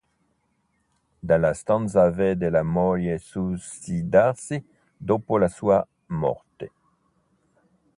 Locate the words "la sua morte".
5.37-6.71